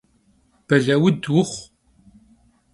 Belaud 0.67 1.21
vuxhu! 1.31 1.55